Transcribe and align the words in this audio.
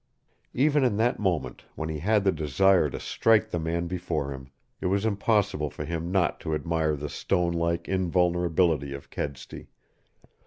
Even 0.55 0.83
in 0.83 0.97
that 0.97 1.19
moment, 1.19 1.65
when 1.75 1.87
he 1.87 1.99
had 1.99 2.23
the 2.23 2.31
desire 2.31 2.89
to 2.89 2.99
strike 2.99 3.51
the 3.51 3.59
man 3.59 3.85
before 3.85 4.33
him, 4.33 4.49
it 4.79 4.87
was 4.87 5.05
impossible 5.05 5.69
for 5.69 5.85
him 5.85 6.11
not 6.11 6.39
to 6.39 6.55
admire 6.55 6.95
the 6.95 7.07
stone 7.07 7.51
like 7.53 7.87
invulnerability 7.87 8.93
of 8.95 9.11
Kedsty. 9.11 9.67